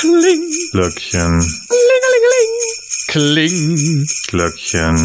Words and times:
Kling. 0.00 0.50
Glöckchen. 0.72 1.40
Kling. 3.08 4.06
Glöckchen. 4.28 4.96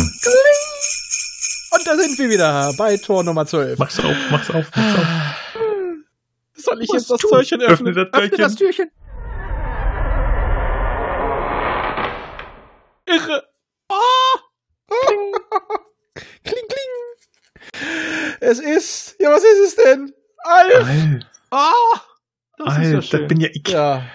Und 1.71 1.87
da 1.87 1.97
sind 1.97 2.17
wir 2.17 2.29
wieder 2.29 2.73
bei 2.77 2.95
Tor 2.97 3.23
Nummer 3.23 3.45
12. 3.45 3.77
Mach's 3.77 3.99
auf, 3.99 4.15
mach's 4.31 4.49
auf, 4.49 4.65
mach's 4.73 4.99
auf. 4.99 5.05
Soll 6.63 6.81
ich 6.81 6.89
Was 6.89 6.95
jetzt 7.01 7.11
das 7.11 7.19
tun? 7.21 7.31
Türchen 7.31 7.61
Öffne 7.61 7.89
öffnen? 7.91 8.09
das 8.11 8.21
Öffne 8.21 8.37
das 8.37 8.55
Türchen. 8.55 8.89
Irre. 13.07 13.43
Ah. 13.89 14.39
kling, 16.43 16.63
kling. 16.67 16.93
Es 18.39 18.59
ist, 18.59 19.15
ja, 19.19 19.29
was 19.31 19.43
ist 19.43 19.59
es 19.67 19.75
denn? 19.75 20.13
Alf. 20.43 20.87
Alf, 20.87 21.23
Ah. 21.51 22.01
Das 22.57 22.77
ist 22.77 22.91
ja 22.93 23.01
schön. 23.01 23.19
das 23.21 23.27
bin 23.27 23.39
ja 23.41 23.49
ich. 23.51 23.67
Ja. 23.67 24.05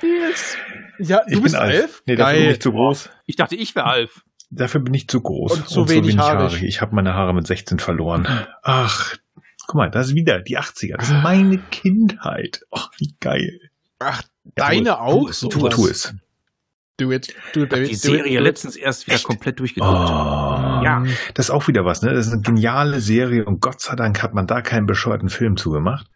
Ja, 1.00 1.22
du 1.27 1.34
ich 1.34 1.42
bist 1.42 1.54
bin 1.54 1.62
Alf. 1.62 1.80
Alf? 1.82 2.02
Nee, 2.06 2.16
dafür 2.16 2.34
bin 2.34 2.42
Geil. 2.45 2.52
ich 2.52 2.60
zu 2.62 2.72
groß. 2.72 3.10
Ich 3.27 3.36
dachte, 3.36 3.56
ich 3.56 3.74
wäre 3.74 3.86
Alf. 3.86 4.22
Dafür 4.50 4.80
bin 4.80 4.95
ich 4.95 5.08
zu 5.08 5.20
groß. 5.20 5.52
Und 5.52 5.68
zu 5.68 5.88
wenig 5.88 6.18
haarig. 6.18 6.62
Ich 6.62 6.80
habe 6.80 6.95
meine 6.95 7.14
Haare 7.14 7.32
mit 7.34 7.46
16 7.46 7.78
verloren. 7.78 8.27
Ach, 8.62 9.14
guck 9.66 9.77
mal, 9.77 9.91
das 9.91 10.08
ist 10.08 10.14
wieder 10.14 10.41
die 10.41 10.58
80er. 10.58 10.96
Das 10.96 11.08
ist 11.08 11.22
meine 11.22 11.58
Kindheit. 11.70 12.62
Ach, 12.72 12.91
wie 12.98 13.14
geil. 13.20 13.60
Ach, 14.00 14.22
Ja, 14.44 14.50
deine 14.56 14.84
tu- 14.84 14.91
auch? 14.98 15.27
Tu, 15.28 15.32
so 15.32 15.48
tu, 15.48 15.68
tu 15.68 15.86
es. 15.86 16.12
Do 16.96 17.12
it. 17.12 17.32
Do 17.55 17.62
it, 17.62 17.69
baby. 17.70 17.86
Die 17.86 17.92
do 17.92 17.98
Serie 17.98 18.19
it, 18.24 18.27
do 18.27 18.41
it. 18.41 18.41
letztens 18.42 18.77
erst 18.77 19.06
wieder 19.06 19.19
komplett 19.20 19.58
durchgeguckt. 19.60 19.91
Oh. 19.92 20.80
Ja. 20.84 21.05
Das 21.34 21.46
ist 21.46 21.50
auch 21.50 21.66
wieder 21.69 21.84
was, 21.84 22.02
ne? 22.02 22.12
Das 22.12 22.27
ist 22.27 22.32
eine 22.32 22.42
geniale 22.42 23.00
Serie 23.00 23.44
und 23.46 23.60
Gott 23.60 23.80
sei 23.80 23.94
Dank 23.96 24.22
hat 24.22 24.34
man 24.34 24.46
da 24.46 24.60
keinen 24.62 24.86
bescheuerten 24.86 25.28
Film 25.30 25.56
zugemacht. 25.56 26.06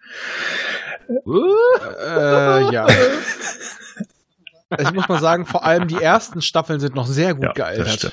Äh, 1.08 2.72
ja. 2.72 2.86
Ich 4.78 4.92
muss 4.92 5.08
mal 5.08 5.20
sagen, 5.20 5.46
vor 5.46 5.64
allem 5.64 5.88
die 5.88 5.96
ersten 6.00 6.42
Staffeln 6.42 6.80
sind 6.80 6.94
noch 6.94 7.06
sehr 7.06 7.34
gut 7.34 7.44
Ja, 7.44 7.52
gealtert. 7.52 8.12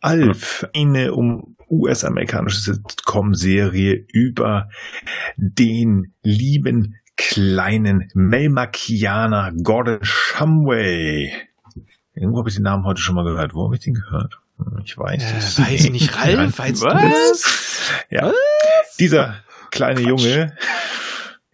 Alf, 0.00 0.66
eine 0.74 1.12
um 1.14 1.56
US-amerikanische 1.70 2.60
Sitcom-Serie 2.60 4.04
über 4.12 4.68
den 5.36 6.14
lieben 6.22 6.96
kleinen 7.16 8.10
Melmakianer 8.14 9.52
Gordon 9.62 9.98
Shumway. 10.02 11.32
Irgendwo 12.14 12.38
habe 12.38 12.48
ich 12.48 12.54
den 12.56 12.64
Namen 12.64 12.84
heute 12.84 13.00
schon 13.00 13.14
mal 13.14 13.24
gehört. 13.24 13.54
Wo 13.54 13.64
habe 13.64 13.74
ich 13.76 13.82
den 13.82 13.94
gehört? 13.94 14.38
Hm, 14.58 14.80
Ich 14.84 14.96
weiß 14.96 15.22
Äh, 15.22 15.36
es 15.36 15.60
weiß 15.60 15.84
ich 15.84 15.90
nicht, 15.90 16.16
Ralf, 16.16 16.58
weißt 16.58 16.82
du 16.82 16.88
das? 16.88 17.92
Ja. 18.10 18.32
Dieser 18.98 19.36
kleine 19.70 20.00
Junge, 20.00 20.56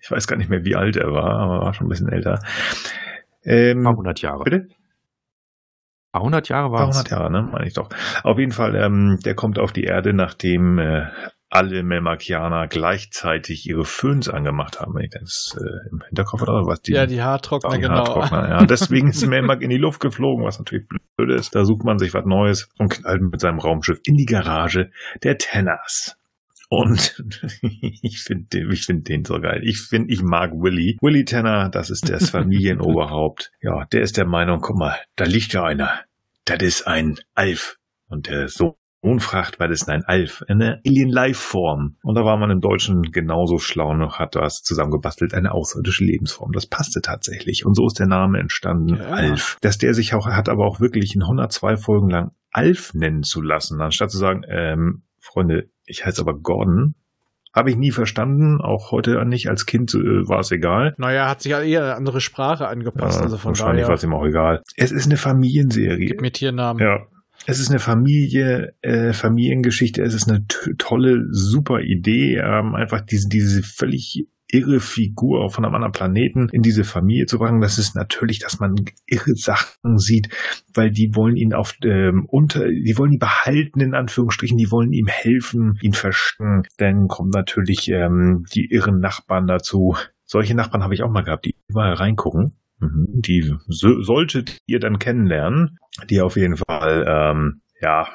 ich 0.00 0.10
weiß 0.10 0.26
gar 0.26 0.36
nicht 0.36 0.48
mehr, 0.50 0.64
wie 0.64 0.76
alt 0.76 0.96
er 0.96 1.12
war, 1.12 1.38
aber 1.40 1.60
war 1.64 1.74
schon 1.74 1.86
ein 1.86 1.90
bisschen 1.90 2.08
älter. 2.08 2.40
Ähm, 3.44 3.78
Ein 3.80 3.84
paar 3.84 3.96
hundert 3.96 4.20
Jahre. 4.20 4.44
bitte? 4.44 4.56
Ein 4.56 6.12
paar 6.12 6.22
hundert 6.22 6.48
Jahre 6.48 6.66
Ein 6.66 6.72
war 6.72 6.78
paar 6.80 6.88
es. 6.90 6.96
hundert 6.96 7.10
Jahre, 7.10 7.30
ne? 7.30 7.42
Meine 7.52 7.66
ich 7.66 7.74
doch. 7.74 7.88
Auf 8.22 8.38
jeden 8.38 8.52
Fall, 8.52 8.74
ähm, 8.76 9.18
der 9.24 9.34
kommt 9.34 9.58
auf 9.58 9.72
die 9.72 9.84
Erde, 9.84 10.12
nachdem 10.14 10.78
äh, 10.78 11.06
alle 11.50 11.82
Melmakianer 11.84 12.66
gleichzeitig 12.66 13.68
ihre 13.68 13.84
Föhns 13.84 14.28
angemacht 14.28 14.80
haben. 14.80 14.94
Wenn 14.94 15.04
ich 15.04 15.10
das 15.10 15.56
äh, 15.60 15.90
im 15.92 16.02
Hinterkopf 16.08 16.42
oder 16.42 16.66
was? 16.66 16.80
Die, 16.82 16.92
Ja, 16.92 17.06
die 17.06 17.22
Haartrockner, 17.22 17.70
die 17.76 17.80
genau. 17.80 17.94
Haartrockner, 17.96 18.48
ja. 18.48 18.66
Deswegen 18.66 19.08
ist 19.08 19.24
Melmak 19.26 19.62
in 19.62 19.70
die 19.70 19.76
Luft 19.76 20.00
geflogen, 20.00 20.44
was 20.44 20.58
natürlich 20.58 20.88
blöd 21.16 21.30
ist. 21.30 21.54
Da 21.54 21.64
sucht 21.64 21.84
man 21.84 21.98
sich 21.98 22.12
was 22.12 22.24
Neues 22.24 22.68
und 22.78 22.88
knallt 22.90 23.22
mit 23.22 23.40
seinem 23.40 23.60
Raumschiff 23.60 24.00
in 24.04 24.16
die 24.16 24.26
Garage 24.26 24.90
der 25.22 25.38
Tenners. 25.38 26.16
Und 26.75 27.22
ich 28.03 28.22
finde 28.22 28.72
ich 28.72 28.84
find 28.84 29.08
den 29.08 29.25
so 29.25 29.41
geil. 29.41 29.61
Ich 29.64 29.80
finde, 29.80 30.12
ich 30.12 30.22
mag 30.22 30.53
Willy. 30.53 30.97
Willy 31.00 31.25
Tanner, 31.25 31.69
das 31.69 31.91
ist 31.91 32.08
das 32.08 32.30
Familienoberhaupt. 32.30 33.53
Ja, 33.61 33.84
der 33.92 34.03
ist 34.03 34.17
der 34.17 34.27
Meinung, 34.27 34.61
guck 34.61 34.77
mal, 34.77 34.97
da 35.17 35.25
liegt 35.25 35.52
ja 35.52 35.64
einer. 35.64 36.00
Das 36.45 36.62
ist 36.62 36.86
ein 36.86 37.19
Alf. 37.34 37.78
Und 38.08 38.28
der 38.28 38.48
Sohn 38.48 38.75
fragt, 39.19 39.61
was 39.61 39.70
ist 39.70 39.86
denn 39.86 39.97
ein 39.97 40.05
Alf? 40.05 40.45
Eine 40.48 40.80
Alien-Life-Form. 40.86 41.96
Und 42.02 42.14
da 42.17 42.24
war 42.24 42.36
man 42.36 42.51
im 42.51 42.61
Deutschen 42.61 43.02
genauso 43.02 43.58
schlau 43.58 43.90
und 43.90 44.18
hat 44.18 44.34
das 44.34 44.63
zusammengebastelt, 44.63 45.33
eine 45.33 45.52
außerirdische 45.52 46.05
Lebensform. 46.05 46.52
Das 46.52 46.67
passte 46.67 47.01
tatsächlich. 47.01 47.64
Und 47.64 47.74
so 47.74 47.86
ist 47.86 47.98
der 47.98 48.07
Name 48.07 48.39
entstanden, 48.39 48.96
Ja. 48.96 49.05
Alf. 49.11 49.58
Dass 49.63 49.79
der 49.79 49.95
sich 49.95 50.14
auch, 50.14 50.27
hat 50.27 50.48
aber 50.48 50.67
auch 50.67 50.80
wirklich 50.80 51.14
in 51.14 51.23
102 51.23 51.77
Folgen 51.77 52.11
lang 52.11 52.33
Alf 52.51 52.95
nennen 52.95 53.23
zu 53.23 53.40
lassen, 53.42 53.80
anstatt 53.80 54.11
zu 54.11 54.18
sagen, 54.18 54.42
ähm, 54.48 55.02
Freunde, 55.18 55.70
ich 55.86 56.05
heiße 56.05 56.20
aber 56.20 56.34
Gordon. 56.34 56.95
Habe 57.55 57.70
ich 57.70 57.77
nie 57.77 57.92
verstanden, 57.92 58.61
auch 58.61 58.90
heute 58.90 59.24
nicht. 59.27 59.48
Als 59.48 59.64
Kind 59.64 59.95
äh, 59.95 59.98
war 60.28 60.40
es 60.40 60.50
egal. 60.50 60.95
Naja, 60.98 61.28
hat 61.28 61.40
sich 61.42 61.52
ja 61.52 61.61
eher 61.61 61.83
eine 61.84 61.95
andere 61.95 62.20
Sprache 62.20 62.67
angepasst, 62.67 63.18
Ja, 63.18 63.22
also 63.24 63.36
von 63.36 63.50
wahrscheinlich 63.50 63.83
daher. 63.83 63.89
war 63.89 63.95
es 63.95 64.02
ihm 64.02 64.12
auch 64.12 64.24
egal. 64.24 64.62
Es 64.77 64.90
ist 64.90 65.06
eine 65.06 65.17
Familienserie. 65.17 66.06
Gib 66.08 66.20
mir 66.20 66.33
Tiernamen. 66.33 66.83
Ja. 66.83 67.06
Es 67.46 67.61
ist 67.61 67.70
eine 67.70 67.78
Familie, 67.78 68.74
äh, 68.80 69.12
Familiengeschichte. 69.12 70.02
Es 70.02 70.14
ist 70.14 70.28
eine 70.28 70.46
tolle, 70.78 71.27
super 71.30 71.80
Idee, 71.80 72.39
ähm, 72.39 72.74
einfach 72.74 73.02
diese, 73.02 73.28
diese 73.28 73.62
völlig 73.62 74.27
irre 74.48 74.80
Figur 74.80 75.50
von 75.50 75.64
einem 75.64 75.74
anderen 75.74 75.92
Planeten 75.92 76.48
in 76.50 76.62
diese 76.62 76.84
Familie 76.84 77.27
zu 77.27 77.38
bringen. 77.38 77.60
Das 77.60 77.78
ist 77.78 77.94
natürlich, 77.94 78.38
dass 78.38 78.60
man 78.60 78.74
irre 79.06 79.34
Sachen 79.34 79.98
sieht, 79.98 80.28
weil 80.74 80.90
die 80.90 81.14
wollen 81.14 81.36
ihn 81.36 81.55
auf 81.55 81.74
ähm, 81.82 82.27
unter, 82.28 82.68
die 82.68 82.94
wollen 82.96 83.12
ihn 83.12 83.18
behalten 83.18 83.80
in 83.80 83.94
Anführungsstrichen, 83.94 84.56
die 84.56 84.70
wollen 84.70 84.92
ihm 84.92 85.06
helfen, 85.06 85.78
ihn 85.83 85.92
verstecken. 85.92 86.62
Dann 86.77 87.08
kommen 87.08 87.30
natürlich 87.30 87.88
ähm, 87.88 88.44
die 88.54 88.70
irren 88.70 89.00
Nachbarn 89.00 89.46
dazu. 89.46 89.96
Solche 90.24 90.54
Nachbarn 90.54 90.83
habe 90.83 90.94
ich 90.94 91.02
auch 91.02 91.10
mal 91.10 91.24
gehabt, 91.24 91.44
die 91.44 91.56
überall 91.68 91.94
reingucken. 91.94 92.56
Mhm. 92.80 93.06
Die 93.20 93.54
so, 93.66 94.02
solltet 94.02 94.58
ihr 94.66 94.80
dann 94.80 94.98
kennenlernen, 94.98 95.78
die 96.10 96.20
auf 96.20 96.36
jeden 96.36 96.56
Fall 96.56 97.04
ähm, 97.08 97.60
ja 97.80 98.08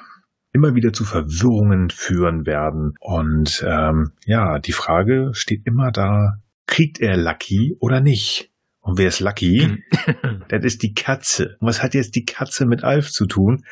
immer 0.52 0.76
wieder 0.76 0.94
zu 0.94 1.06
Verwirrungen 1.06 1.90
führen 1.90 2.46
werden. 2.46 2.94
Und 3.00 3.64
ähm, 3.68 4.12
ja, 4.26 4.60
die 4.60 4.72
Frage 4.72 5.32
steht 5.34 5.66
immer 5.66 5.92
da: 5.92 6.40
Kriegt 6.66 7.00
er 7.00 7.18
Lucky 7.18 7.76
oder 7.80 8.02
nicht? 8.02 8.52
Und 8.82 8.98
wer 8.98 9.08
ist 9.08 9.20
Lucky? 9.20 9.84
Das 10.50 10.66
ist 10.66 10.82
die 10.82 10.96
Katze. 10.96 11.58
Und 11.60 11.68
was 11.68 11.84
hat 11.84 11.94
jetzt 11.94 12.16
die 12.16 12.26
Katze 12.26 12.66
mit 12.66 12.84
Alf 12.84 13.12
zu 13.12 13.28
tun? 13.28 13.64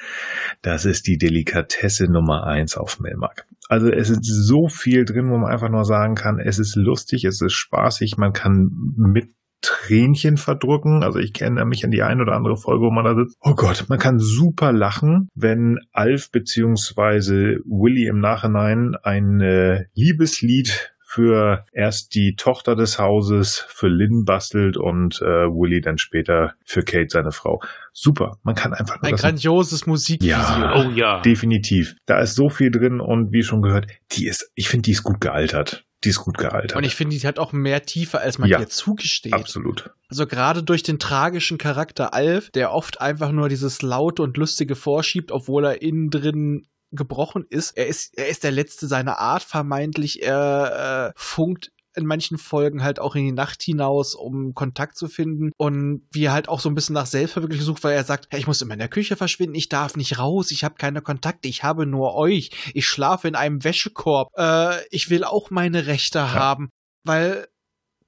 Das 0.61 0.85
ist 0.85 1.07
die 1.07 1.17
Delikatesse 1.17 2.05
Nummer 2.05 2.45
eins 2.45 2.77
auf 2.77 2.99
Melmark. 2.99 3.47
Also 3.67 3.89
es 3.89 4.11
ist 4.11 4.23
so 4.23 4.67
viel 4.67 5.03
drin, 5.03 5.31
wo 5.31 5.37
man 5.37 5.51
einfach 5.51 5.69
nur 5.69 5.85
sagen 5.85 6.13
kann, 6.13 6.39
es 6.39 6.59
ist 6.59 6.75
lustig, 6.75 7.25
es 7.25 7.41
ist 7.41 7.53
spaßig, 7.53 8.17
man 8.17 8.31
kann 8.31 8.69
mit 8.95 9.31
Tränchen 9.67 10.37
verdrücken. 10.37 11.03
Also 11.03 11.19
ich 11.19 11.33
kenne 11.33 11.65
mich 11.65 11.83
an 11.83 11.91
die 11.91 12.01
ein 12.01 12.21
oder 12.21 12.33
andere 12.33 12.55
Folge, 12.55 12.85
wo 12.85 12.91
man 12.91 13.03
da 13.03 13.15
sitzt. 13.15 13.35
Oh 13.41 13.53
Gott, 13.53 13.85
man 13.89 13.99
kann 13.99 14.17
super 14.17 14.71
lachen, 14.71 15.27
wenn 15.35 15.77
Alf 15.91 16.31
beziehungsweise 16.31 17.57
Willy 17.65 18.07
im 18.07 18.19
Nachhinein 18.19 18.95
ein 19.03 19.41
äh, 19.41 19.85
Liebeslied 19.93 20.93
für 21.05 21.65
erst 21.73 22.15
die 22.15 22.35
Tochter 22.35 22.75
des 22.75 22.99
Hauses, 22.99 23.65
für 23.69 23.87
Lynn 23.87 24.23
bastelt 24.25 24.77
und 24.77 25.21
äh, 25.21 25.25
Willy 25.25 25.81
dann 25.81 25.97
später 25.97 26.53
für 26.65 26.83
Kate, 26.83 27.07
seine 27.09 27.31
Frau. 27.31 27.61
Super, 27.91 28.37
man 28.43 28.55
kann 28.55 28.73
einfach 28.73 29.01
Ein 29.01 29.15
grandioses 29.15 29.85
Musikvideo. 29.85 30.37
Ja. 30.37 30.75
Oh 30.75 30.91
ja. 30.91 31.21
definitiv. 31.21 31.95
Da 32.05 32.19
ist 32.19 32.35
so 32.35 32.49
viel 32.49 32.71
drin 32.71 32.99
und 32.99 33.31
wie 33.31 33.43
schon 33.43 33.61
gehört, 33.61 33.87
die 34.11 34.27
ist, 34.27 34.51
ich 34.55 34.69
finde, 34.69 34.83
die 34.83 34.91
ist 34.91 35.03
gut 35.03 35.19
gealtert. 35.21 35.86
Die 36.07 36.11
ist 36.11 36.19
gut 36.19 36.37
gealtert. 36.37 36.77
Und 36.77 36.85
ich 36.85 36.95
finde, 36.95 37.17
die 37.17 37.27
hat 37.27 37.37
auch 37.37 37.51
mehr 37.51 37.83
Tiefe, 37.83 38.21
als 38.21 38.37
man 38.37 38.47
Ja. 38.49 38.59
ihr 38.61 38.69
zugesteht. 38.69 39.33
Absolut. 39.33 39.89
Also 40.07 40.25
gerade 40.25 40.63
durch 40.63 40.83
den 40.83 40.99
tragischen 40.99 41.57
Charakter 41.57 42.13
Alf, 42.13 42.49
der 42.51 42.71
oft 42.71 43.01
einfach 43.01 43.33
nur 43.33 43.49
dieses 43.49 43.81
laute 43.81 44.21
und 44.23 44.37
lustige 44.37 44.75
vorschiebt, 44.77 45.33
obwohl 45.33 45.65
er 45.65 45.81
innen 45.81 46.09
drin 46.09 46.65
gebrochen 46.93 47.45
ist. 47.49 47.71
Er 47.77 47.87
ist, 47.87 48.17
er 48.17 48.29
ist 48.29 48.45
der 48.45 48.51
letzte 48.51 48.87
seiner 48.87 49.19
Art 49.19 49.43
vermeintlich. 49.43 50.23
Er 50.23 51.09
äh, 51.09 51.19
funkt 51.19 51.71
in 51.97 52.05
manchen 52.05 52.37
Folgen 52.37 52.83
halt 52.83 52.99
auch 52.99 53.15
in 53.15 53.25
die 53.25 53.31
Nacht 53.31 53.61
hinaus, 53.63 54.15
um 54.15 54.53
Kontakt 54.53 54.97
zu 54.97 55.07
finden. 55.07 55.51
Und 55.57 56.03
wie 56.11 56.25
er 56.25 56.33
halt 56.33 56.49
auch 56.49 56.59
so 56.59 56.69
ein 56.69 56.75
bisschen 56.75 56.93
nach 56.93 57.05
Selbstverwirklichung 57.05 57.65
sucht, 57.65 57.83
weil 57.83 57.95
er 57.95 58.03
sagt, 58.03 58.27
hey, 58.29 58.39
ich 58.39 58.47
muss 58.47 58.61
immer 58.61 58.73
in 58.73 58.79
der 58.79 58.87
Küche 58.87 59.15
verschwinden, 59.15 59.55
ich 59.55 59.69
darf 59.69 59.95
nicht 59.95 60.19
raus, 60.19 60.51
ich 60.51 60.63
habe 60.63 60.75
keine 60.75 61.01
Kontakte, 61.01 61.47
ich 61.47 61.63
habe 61.63 61.85
nur 61.85 62.15
euch, 62.15 62.51
ich 62.73 62.85
schlafe 62.85 63.27
in 63.27 63.35
einem 63.35 63.63
Wäschekorb, 63.63 64.29
äh, 64.37 64.85
ich 64.89 65.09
will 65.09 65.23
auch 65.23 65.49
meine 65.49 65.87
Rechte 65.87 66.33
haben, 66.33 66.69
weil 67.03 67.47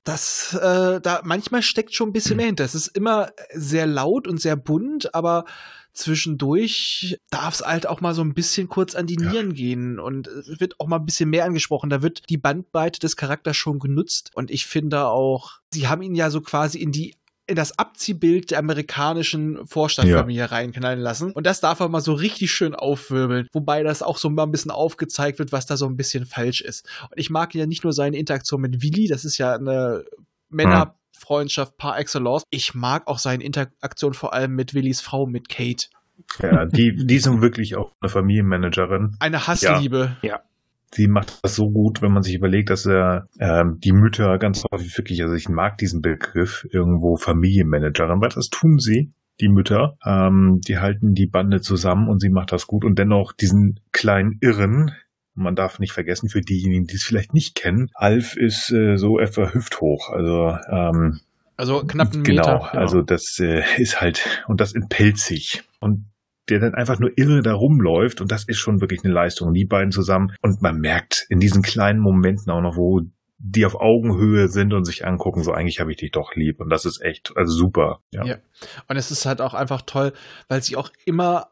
das, 0.04 0.54
äh, 0.56 1.02
da 1.02 1.22
manchmal 1.24 1.62
steckt 1.62 1.94
schon 1.94 2.10
ein 2.10 2.14
bisschen 2.14 2.38
mehr 2.38 2.48
hinter. 2.48 2.64
Es 2.64 2.76
ist 2.76 2.88
immer 2.88 3.32
sehr 3.54 3.86
laut 3.86 4.28
und 4.28 4.42
sehr 4.42 4.56
bunt, 4.56 5.14
aber 5.14 5.46
zwischendurch 5.94 7.18
darf 7.30 7.56
es 7.56 7.62
halt 7.62 7.88
auch 7.88 8.02
mal 8.02 8.14
so 8.14 8.22
ein 8.22 8.34
bisschen 8.34 8.70
kurz 8.70 8.96
an 8.96 9.08
die 9.08 9.18
Ja. 9.20 9.32
Nieren 9.32 9.54
gehen 9.54 10.00
und 10.00 10.28
es 10.28 10.60
wird 10.60 10.80
auch 10.80 10.88
mal 10.88 10.98
ein 10.98 11.06
bisschen 11.06 11.30
mehr 11.30 11.46
angesprochen. 11.46 11.90
Da 11.90 12.02
wird 12.02 12.30
die 12.30 12.38
Bandbreite 12.38 13.00
des 13.00 13.16
Charakters 13.16 13.58
schon 13.58 13.80
genutzt 13.80 14.32
und 14.34 14.52
ich 14.52 14.66
finde 14.66 15.08
auch, 15.08 15.60
sie 15.74 15.88
haben 15.88 16.02
ihn 16.02 16.16
ja 16.16 16.30
so 16.30 16.42
quasi 16.42 16.80
in 16.80 16.92
die 16.92 17.16
in 17.48 17.56
das 17.56 17.80
Abziehbild 17.80 18.52
der 18.52 18.60
amerikanischen 18.60 19.66
Vorstadtfamilie 19.66 20.52
reinknallen 20.52 21.00
lassen. 21.00 21.32
Und 21.32 21.48
das 21.48 21.60
darf 21.60 21.80
er 21.80 21.90
mal 21.90 22.00
so 22.00 22.14
richtig 22.14 22.52
schön 22.52 22.76
aufwirbeln. 22.76 23.48
Wobei 23.54 23.82
das 23.82 24.04
auch 24.04 24.20
so 24.20 24.30
mal 24.30 24.44
ein 24.44 24.52
bisschen 24.52 24.70
aufgezeigt 24.70 25.40
wird, 25.40 25.52
was 25.52 25.66
da 25.66 25.76
so 25.76 25.88
ein 25.88 25.98
bisschen 25.98 26.28
falsch 26.28 26.62
ist. 26.62 26.86
Und 27.10 27.18
ich 27.18 27.32
mag 27.32 27.56
ja 27.56 27.66
nicht 27.66 27.84
nur 27.84 27.92
seine 27.92 28.18
Interaktion 28.18 28.62
mit 28.62 28.84
Willi, 28.84 29.08
das 29.08 29.26
ist 29.26 29.40
ja 29.40 29.56
eine 29.56 30.06
Freundschaft 31.30 31.78
par 31.78 32.00
excellence. 32.00 32.44
Ich 32.50 32.74
mag 32.74 33.08
auch 33.08 33.20
seine 33.20 33.44
Interaktion 33.44 34.16
vor 34.16 34.34
allem 34.34 34.56
mit 34.56 34.74
Willys 34.74 35.00
Frau, 35.00 35.28
mit 35.28 35.48
Kate. 35.48 35.86
Ja, 36.42 36.66
die, 36.66 37.06
die 37.06 37.16
ist 37.16 37.28
nun 37.28 37.44
wirklich 37.44 37.76
auch 37.76 37.92
eine 38.02 38.10
Familienmanagerin. 38.10 39.16
Eine 39.20 39.46
Hassliebe. 39.46 40.18
Ja. 40.24 40.40
Sie 40.92 41.08
macht 41.08 41.38
das 41.44 41.56
so 41.56 41.70
gut, 41.70 42.02
wenn 42.02 42.12
man 42.12 42.24
sich 42.24 42.34
überlegt, 42.34 42.72
dass 42.72 42.88
er 42.88 43.28
ähm, 43.40 43.78
die 43.80 43.92
Mütter 43.92 44.40
ganz 44.40 44.64
häufig 44.72 44.98
wirklich, 44.98 45.22
also 45.22 45.36
ich 45.36 45.50
mag 45.50 45.78
diesen 45.78 46.02
Begriff 46.02 46.68
irgendwo 46.72 47.16
Familienmanagerin, 47.16 48.20
weil 48.22 48.30
das 48.30 48.50
tun 48.50 48.80
sie, 48.80 49.12
die 49.40 49.50
Mütter. 49.50 50.00
Ähm, 50.04 50.62
die 50.68 50.80
halten 50.80 51.14
die 51.14 51.28
Bande 51.28 51.62
zusammen 51.62 52.10
und 52.10 52.22
sie 52.22 52.30
macht 52.30 52.52
das 52.52 52.66
gut 52.66 52.84
und 52.84 52.98
dennoch 52.98 53.34
diesen 53.34 53.80
kleinen 53.92 54.40
Irren. 54.42 54.96
Man 55.36 55.56
darf 55.56 55.80
nicht 55.80 55.94
vergessen, 55.94 56.30
für 56.30 56.42
diejenigen, 56.42 56.86
die 56.86 56.96
es 56.96 57.04
vielleicht 57.04 57.34
nicht 57.34 57.56
kennen, 57.56 57.90
Alf 57.94 58.36
ist 58.36 58.72
äh, 58.72 58.98
so 58.98 59.20
etwa 59.20 59.54
hüfthoch. 59.54 60.10
Also 60.10 60.58
ähm, 60.70 61.20
Also 61.56 61.84
knapp 61.84 62.14
einen 62.14 62.24
genau, 62.24 62.64
Meter. 62.64 62.78
also 62.78 63.02
das 63.02 63.40
äh, 63.40 63.64
ist 63.78 64.02
halt, 64.02 64.44
und 64.48 64.60
das 64.60 64.74
in 64.74 64.88
pelzig. 64.90 65.64
Und 65.80 66.06
der 66.50 66.60
dann 66.60 66.74
einfach 66.74 67.00
nur 67.00 67.12
irre 67.16 67.42
da 67.42 67.54
rumläuft 67.54 68.22
und 68.22 68.32
das 68.32 68.44
ist 68.48 68.58
schon 68.58 68.82
wirklich 68.82 69.04
eine 69.04 69.14
Leistung. 69.14 69.54
Die 69.54 69.66
beiden 69.66 69.92
zusammen 69.92 70.34
und 70.42 70.62
man 70.62 70.80
merkt 70.80 71.26
in 71.30 71.40
diesen 71.40 71.62
kleinen 71.62 72.00
Momenten 72.00 72.52
auch 72.52 72.62
noch, 72.62 72.76
wo 72.76 73.02
die 73.38 73.66
auf 73.66 73.76
Augenhöhe 73.76 74.50
sind 74.50 74.74
und 74.74 74.84
sich 74.84 75.06
angucken, 75.06 75.44
so 75.44 75.54
eigentlich 75.54 75.80
habe 75.80 75.92
ich 75.92 75.98
dich 75.98 76.12
doch 76.12 76.36
lieb 76.36 76.60
und 76.60 76.70
das 76.70 76.86
ist 76.86 77.02
echt 77.02 77.32
also 77.38 77.54
super. 77.54 78.02
Ja. 78.12 78.26
Ja. 78.26 78.36
Und 78.88 78.98
es 78.98 79.12
ist 79.12 79.26
halt 79.26 79.40
auch 79.42 79.54
einfach 79.54 79.84
toll, 79.84 80.12
weil 80.50 80.62
sie 80.62 80.76
auch 80.76 80.90
immer, 81.06 81.48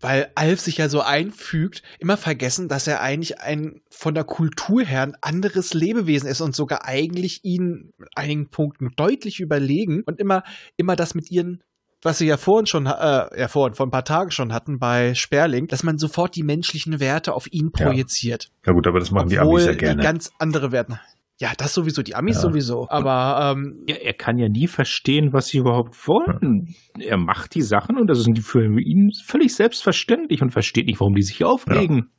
weil 0.00 0.30
Alf 0.34 0.60
sich 0.60 0.78
ja 0.78 0.88
so 0.88 1.00
einfügt, 1.00 1.82
immer 1.98 2.16
vergessen, 2.16 2.68
dass 2.68 2.86
er 2.86 3.00
eigentlich 3.00 3.40
ein 3.40 3.80
von 3.90 4.14
der 4.14 4.24
Kultur 4.24 4.82
her 4.84 5.02
ein 5.02 5.16
anderes 5.22 5.74
Lebewesen 5.74 6.28
ist 6.28 6.40
und 6.40 6.54
sogar 6.54 6.84
eigentlich 6.84 7.44
ihn 7.44 7.92
in 7.98 8.06
einigen 8.14 8.50
Punkten 8.50 8.90
deutlich 8.96 9.40
überlegen 9.40 10.02
und 10.04 10.20
immer, 10.20 10.42
immer 10.76 10.96
das 10.96 11.14
mit 11.14 11.30
ihren 11.30 11.62
was 12.04 12.18
sie 12.18 12.26
ja 12.26 12.36
vorhin 12.36 12.66
schon, 12.66 12.84
äh, 12.84 13.40
ja 13.40 13.48
vorhin, 13.48 13.74
vor 13.74 13.86
ein 13.86 13.90
paar 13.90 14.04
Tagen 14.04 14.30
schon 14.30 14.52
hatten 14.52 14.78
bei 14.78 15.14
Sperling, 15.14 15.68
dass 15.68 15.82
man 15.82 15.96
sofort 15.96 16.36
die 16.36 16.42
menschlichen 16.42 17.00
Werte 17.00 17.32
auf 17.32 17.50
ihn 17.50 17.70
Ja. 17.78 17.86
projiziert. 17.86 18.50
ja 18.66 18.74
gut, 18.74 18.86
aber 18.86 18.98
das 19.00 19.10
machen 19.10 19.30
die 19.30 19.38
Amis 19.38 19.64
ja 19.64 19.72
gerne. 19.72 20.02
ganz 20.02 20.30
andere 20.38 20.70
Werte. 20.70 21.00
Ja, 21.40 21.52
das 21.56 21.74
sowieso, 21.74 22.02
die 22.02 22.14
Amis 22.14 22.36
Ja. 22.36 22.42
sowieso. 22.42 22.86
Aber 22.90 23.54
ähm, 23.56 23.84
Ja, 23.88 23.96
er 23.96 24.14
kann 24.14 24.38
ja 24.38 24.48
nie 24.48 24.68
verstehen, 24.68 25.32
was 25.32 25.48
sie 25.48 25.58
überhaupt 25.58 25.96
wollen. 26.06 26.74
Er 26.98 27.16
macht 27.16 27.54
die 27.56 27.62
Sachen 27.62 27.98
und 27.98 28.06
das 28.08 28.18
ist 28.20 28.28
für 28.46 28.64
ihn 28.80 29.10
völlig 29.24 29.54
selbstverständlich 29.54 30.42
und 30.42 30.50
versteht 30.52 30.86
nicht, 30.86 31.00
warum 31.00 31.14
die 31.14 31.22
sich 31.22 31.42
aufregen. 31.44 32.10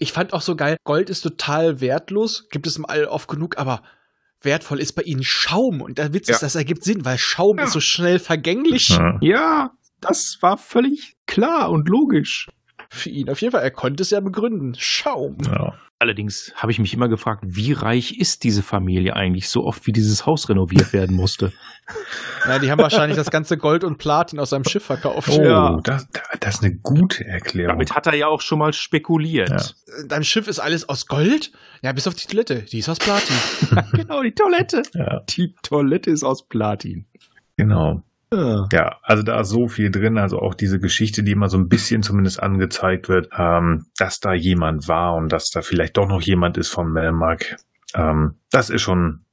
Ich 0.00 0.12
fand 0.12 0.32
auch 0.32 0.40
so 0.42 0.56
geil, 0.56 0.76
Gold 0.84 1.10
ist 1.10 1.20
total 1.22 1.80
wertlos, 1.80 2.48
gibt 2.50 2.66
es 2.66 2.76
im 2.76 2.84
All 2.86 3.04
oft 3.06 3.28
genug, 3.28 3.56
aber 3.58 3.82
wertvoll 4.42 4.80
ist 4.80 4.92
bei 4.94 5.02
ihnen 5.02 5.22
Schaum. 5.22 5.80
Und 5.80 5.98
der 5.98 6.12
Witz 6.12 6.28
Ja. 6.28 6.34
ist, 6.34 6.42
das 6.42 6.54
ergibt 6.56 6.82
Sinn, 6.84 7.04
weil 7.04 7.18
Schaum 7.18 7.58
Ja. 7.58 7.64
ist 7.64 7.72
so 7.72 7.80
schnell 7.80 8.18
vergänglich 8.18 8.88
Ja. 8.90 9.18
Ja, 9.20 9.70
das 10.00 10.38
war 10.40 10.56
völlig 10.58 11.16
klar 11.26 11.70
und 11.70 11.88
logisch. 11.88 12.48
Für 12.90 13.10
ihn. 13.10 13.28
Auf 13.30 13.40
jeden 13.40 13.52
Fall, 13.52 13.62
er 13.62 13.70
konnte 13.70 14.02
es 14.02 14.10
ja 14.10 14.20
begründen. 14.20 14.74
Schaum. 14.78 15.38
Ja. 15.46 15.74
Allerdings 15.98 16.52
habe 16.56 16.70
ich 16.72 16.78
mich 16.78 16.92
immer 16.92 17.08
gefragt, 17.08 17.42
wie 17.46 17.72
reich 17.72 18.18
ist 18.18 18.44
diese 18.44 18.62
Familie 18.62 19.16
eigentlich, 19.16 19.48
so 19.48 19.64
oft 19.64 19.86
wie 19.86 19.92
dieses 19.92 20.26
Haus 20.26 20.48
renoviert 20.50 20.92
werden 20.92 21.16
musste. 21.16 21.52
Ja, 22.48 22.58
die 22.60 22.70
haben 22.70 22.80
wahrscheinlich 22.80 23.16
das 23.16 23.30
ganze 23.30 23.56
Gold 23.56 23.82
und 23.84 23.96
Platin 23.98 24.38
aus 24.40 24.50
seinem 24.50 24.64
Schiff 24.64 24.84
verkauft. 24.84 25.28
Oh, 25.32 25.42
Ja. 25.42 25.80
das, 25.84 26.06
das 26.40 26.56
ist 26.56 26.64
eine 26.64 26.74
gute 26.76 27.24
Erklärung. 27.24 27.74
Damit 27.74 27.94
hat 27.94 28.06
er 28.08 28.14
ja 28.14 28.26
auch 28.28 28.40
schon 28.40 28.58
mal 28.60 28.72
spekuliert. 28.72 29.48
Ja. 29.50 30.02
Dein 30.06 30.22
Schiff 30.24 30.46
ist 30.48 30.58
alles 30.60 30.88
aus 30.88 31.06
Gold? 31.06 31.50
Ja, 31.82 31.92
bis 31.92 32.06
auf 32.08 32.14
die 32.14 32.26
Toilette. 32.26 32.62
Die 32.62 32.78
ist 32.78 32.88
aus 32.88 32.98
Platin. 32.98 33.36
genau, 33.92 34.22
die 34.22 34.32
Toilette. 34.32 34.82
Ja, 34.94 35.20
Die 35.28 35.54
Toilette 35.62 36.10
ist 36.10 36.22
aus 36.24 36.46
Platin. 36.48 37.06
genau. 37.56 38.02
Ja. 38.32 38.66
Ja, 38.72 38.96
also 39.02 39.22
da 39.22 39.40
ist 39.40 39.50
so 39.50 39.68
viel 39.68 39.90
drin, 39.90 40.18
also 40.18 40.40
auch 40.40 40.54
diese 40.54 40.80
Geschichte, 40.80 41.22
die 41.22 41.32
immer 41.32 41.48
so 41.48 41.58
ein 41.58 41.68
bisschen 41.68 42.02
zumindest 42.02 42.42
angezeigt 42.42 43.08
wird, 43.08 43.28
ähm, 43.36 43.86
dass 43.98 44.18
da 44.20 44.32
jemand 44.34 44.88
war 44.88 45.14
und 45.14 45.30
dass 45.30 45.50
da 45.50 45.62
vielleicht 45.62 45.96
doch 45.96 46.08
noch 46.08 46.22
jemand 46.22 46.58
ist 46.58 46.68
von 46.68 46.90
Melmark. 46.92 47.56
Ähm, 47.94 48.34
das 48.50 48.70
ist 48.70 48.82
schon 48.82 49.26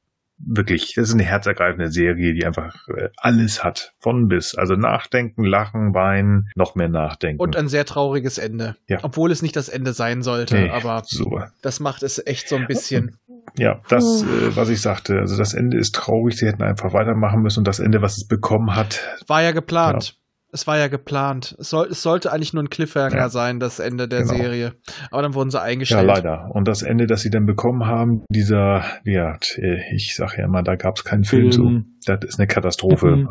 wirklich, 0.46 0.94
das 0.96 1.10
ist 1.10 1.14
eine 1.14 1.24
herzergreifende 1.24 1.90
Serie, 1.92 2.34
die 2.34 2.46
einfach 2.46 2.76
äh, 2.90 3.10
alles 3.18 3.64
hat, 3.64 3.94
von 3.98 4.28
bis. 4.28 4.56
Also 4.56 4.76
nachdenken, 4.76 5.44
lachen, 5.44 5.94
weinen, 5.94 6.50
noch 6.56 6.76
mehr 6.76 6.90
nachdenken. 6.90 7.42
Und 7.42 7.56
ein 7.56 7.68
sehr 7.68 7.86
trauriges 7.86 8.38
Ende. 8.38 8.76
Ja. 8.88 9.00
Obwohl 9.04 9.32
es 9.32 9.42
nicht 9.42 9.56
das 9.56 9.70
Ende 9.70 9.94
sein 9.94 10.22
sollte, 10.22 10.56
Nee, 10.56 10.70
aber 10.70 11.04
so. 11.06 11.42
das 11.62 11.80
macht 11.80 12.04
es 12.04 12.22
echt 12.26 12.48
so 12.50 12.56
ein 12.56 12.68
bisschen. 12.68 13.18
Ja, 13.58 13.82
das, 13.90 14.24
äh, 14.24 14.56
was 14.56 14.70
ich 14.70 14.82
sagte, 14.82 15.20
also 15.20 15.38
das 15.38 15.54
Ende 15.54 15.78
ist 15.78 15.94
traurig, 15.96 16.38
sie 16.38 16.48
hätten 16.48 16.64
einfach 16.64 16.94
weitermachen 16.94 17.42
müssen 17.42 17.60
und 17.60 17.68
das 17.68 17.80
Ende, 17.80 18.02
was 18.02 18.18
es 18.18 18.28
bekommen 18.28 18.76
hat, 18.76 19.02
War 19.28 19.42
ja 19.44 19.52
geplant. 19.52 20.18
Es 20.56 20.68
war 20.68 20.78
ja 20.78 20.88
geplant. 20.88 21.56
Es, 21.60 21.72
soll, 21.72 21.88
es 21.88 22.04
sollte 22.04 22.32
eigentlich 22.32 22.54
nur 22.54 22.62
ein 22.62 22.70
Cliffhanger 22.70 23.16
Ja. 23.16 23.30
sein, 23.30 23.60
das 23.60 23.80
Ende 23.80 24.08
der 24.08 24.22
Genau. 24.22 24.36
Serie. 24.36 24.74
Aber 25.10 25.24
dann 25.24 25.34
wurden 25.34 25.50
sie 25.50 25.58
Ja, 25.58 25.64
eingestellt. 25.64 26.06
leider. 26.06 26.52
Und 26.54 26.68
das 26.68 26.84
Ende, 26.84 27.08
das 27.08 27.22
sie 27.22 27.32
dann 27.32 27.48
bekommen 27.48 27.88
haben, 27.88 28.22
dieser, 28.30 28.84
ja, 29.04 29.36
t- 29.38 29.82
ich 29.96 30.16
sag 30.16 30.38
ja 30.38 30.46
immer, 30.46 30.62
da 30.62 30.76
gab 30.76 30.98
es 30.98 31.04
keinen 31.04 31.24
Film, 31.24 31.52
Film. 31.52 31.86
so. 32.06 32.14
Das 32.14 32.24
ist 32.28 32.40
eine 32.40 32.46
Katastrophe. 32.46 33.16
Mhm. 33.16 33.30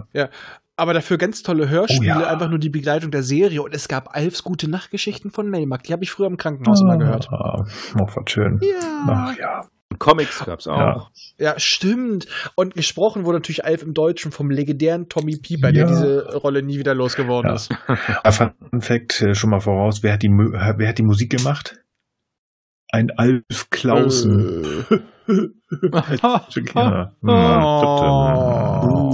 Aber 0.74 0.94
dafür 0.94 1.16
ganz 1.16 1.42
tolle 1.44 1.68
Hörspiele, 1.68 2.16
Oh 2.16 2.20
ja. 2.22 2.26
einfach 2.26 2.48
nur 2.48 2.58
die 2.58 2.70
Begleitung 2.70 3.12
der 3.12 3.22
Serie. 3.22 3.62
Und 3.62 3.72
es 3.72 3.86
gab 3.86 4.16
Alfs 4.16 4.42
gute 4.42 4.68
Nachtgeschichten 4.68 5.30
von 5.30 5.48
Melmark. 5.48 5.84
Die 5.84 5.92
habe 5.92 6.02
ich 6.02 6.10
früher 6.10 6.26
im 6.26 6.36
Krankenhaus 6.38 6.80
immer 6.80 6.96
gehört. 6.96 7.28
Ah, 7.30 7.64
noch 7.96 8.16
was 8.16 8.24
schön. 8.32 8.58
Ja. 8.62 9.04
Ach 9.06 9.38
ja. 9.38 9.60
Und 9.92 9.98
Comics 9.98 10.44
gab's 10.44 10.66
auch. 10.66 10.78
Ja. 10.78 11.08
Ja, 11.38 11.54
stimmt. 11.58 12.26
Und 12.54 12.74
gesprochen 12.74 13.24
wurde 13.24 13.38
natürlich 13.38 13.64
Alf 13.64 13.82
im 13.82 13.92
Deutschen 13.94 14.32
vom 14.32 14.50
legendären 14.50 15.08
Tommy 15.08 15.36
Pieper, 15.38 15.68
Ja. 15.68 15.72
der 15.72 15.86
diese 15.86 16.36
Rolle 16.36 16.62
nie 16.62 16.78
wieder 16.78 16.94
losgeworden 16.94 17.50
Ja. 17.50 17.54
ist. 17.54 17.70
Ein 18.24 18.32
Fun 18.32 18.80
Fact 18.80 19.20
äh, 19.22 19.34
schon 19.34 19.50
mal 19.50 19.60
voraus, 19.60 20.02
wer 20.02 20.14
hat 20.14 20.22
die, 20.22 20.28
wer 20.28 20.88
hat 20.88 20.98
die 20.98 21.02
Musik 21.04 21.30
gemacht? 21.30 21.76
Ein 22.90 23.10
Alf 23.16 23.68
Klausen. 23.70 24.84
Äh. 24.90 24.98
Ja. 26.74 27.12
Oh. 27.22 29.12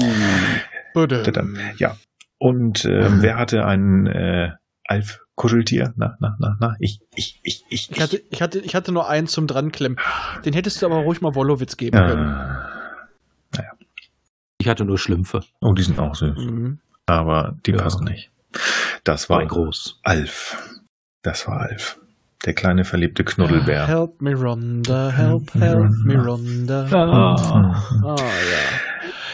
Ja. 1.78 1.96
Und 2.38 2.84
ähm, 2.84 3.18
wer 3.20 3.36
hatte 3.36 3.64
ein 3.64 4.06
äh, 4.06 4.50
Alf 4.84 5.20
Kuscheltier? 5.38 5.92
Na, 5.96 6.16
na, 6.20 6.36
na, 6.40 6.56
na. 6.60 6.76
Ich, 6.80 7.00
ich, 7.14 7.38
ich, 7.42 7.64
ich. 7.70 7.90
Ich 7.92 8.00
hatte, 8.00 8.20
ich, 8.30 8.42
hatte, 8.42 8.58
ich 8.58 8.74
hatte 8.74 8.92
nur 8.92 9.08
einen 9.08 9.26
zum 9.28 9.46
Dranklemmen. 9.46 9.98
Den 10.44 10.52
hättest 10.52 10.82
du 10.82 10.86
aber 10.86 10.96
ruhig 10.96 11.20
mal 11.20 11.34
Wolowitz 11.34 11.76
geben 11.76 11.96
Äh, 11.96 12.06
können. 12.08 12.58
Ich 14.60 14.68
hatte 14.68 14.84
nur 14.84 14.98
Schlümpfe. 14.98 15.40
oh, 15.60 15.72
die 15.72 15.82
sind 15.82 15.98
auch 16.00 16.14
süß. 16.16 16.36
Mhm. 16.36 16.80
Aber 17.06 17.56
die 17.64 17.70
Ja. 17.70 17.78
passen 17.78 18.04
nicht. 18.04 18.30
Das 19.04 19.30
war 19.30 19.38
War 19.38 19.46
groß. 19.46 20.00
Alf. 20.02 20.80
Das 21.22 21.46
war 21.46 21.60
Alf. 21.60 22.00
Der 22.44 22.54
kleine 22.54 22.84
verliebte 22.84 23.24
Knuddelbär. 23.24 23.86
Help 23.86 24.20
me, 24.20 24.34
Rhonda, 24.34 25.10
help, 25.10 25.54
help 25.54 25.90
me, 26.04 26.16
Rhonda. 26.16 26.86
Ah. 26.92 27.82
Ah, 28.04 28.16
ja. 28.16 28.78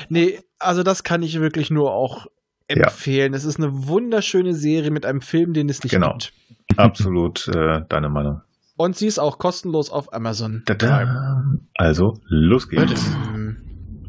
Nee, 0.09 0.41
also 0.59 0.83
das 0.83 1.03
kann 1.05 1.23
ich 1.23 1.41
wirklich 1.41 1.71
nur 1.71 1.93
auch 1.93 2.27
Ja. 2.75 2.85
empfehlen. 2.85 3.35
Es 3.35 3.45
ist 3.45 3.59
eine 3.59 3.71
wunderschöne 3.89 4.55
Serie 4.55 4.91
mit 4.91 5.07
einem 5.07 5.21
Film, 5.21 5.53
den 5.53 5.69
es 5.69 5.83
nicht 5.83 5.93
Genau. 5.93 6.13
gibt. 6.13 6.33
Absolut 6.77 7.49
äh, 7.49 7.83
deine 7.89 8.09
Meinung. 8.09 8.41
Und 8.77 8.97
sie 8.97 9.07
ist 9.07 9.19
auch 9.19 9.39
kostenlos 9.39 9.91
auf 9.91 10.13
Amazon. 10.13 10.63
Tada. 10.67 11.45
Also, 11.77 12.15
los 12.29 12.69
geht's. 12.69 13.09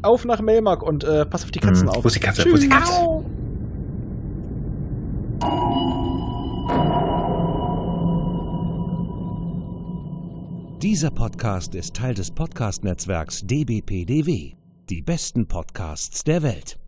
Auf 0.02 0.24
nach 0.24 0.40
Melmark 0.40 0.82
und 0.82 1.04
äh, 1.04 1.24
pass 1.26 1.44
auf 1.44 1.50
die 1.52 1.60
Katzen 1.60 1.88
Hm, 1.88 1.96
auf. 1.96 2.04
Wo 2.04 2.08
ist 2.08 2.16
die 2.16 2.20
Katze? 2.20 2.44
Wo 2.50 2.54
ist 2.54 2.64
die 2.64 2.68
Katze? 2.68 2.92
Dieser 10.82 11.10
Podcast 11.10 11.74
ist 11.74 11.94
Teil 11.94 12.14
des 12.14 12.30
Podcast-Netzwerks 12.30 13.42
dbpdw. 13.46 14.54
Die 14.88 15.02
besten 15.02 15.46
Podcasts 15.46 16.22
der 16.22 16.42
Welt. 16.42 16.78